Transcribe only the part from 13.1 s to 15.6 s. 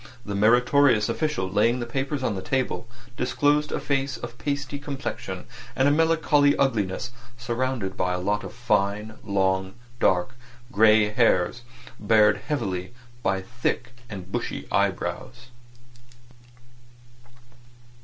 by thick and bushy eyebrows.